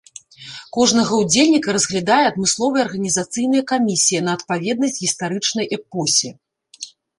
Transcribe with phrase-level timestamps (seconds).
[0.77, 6.35] Кожнага ўдзельніка разглядае адмысловая арганізацыйная камісія на адпаведнасць гістарычнай эпосе.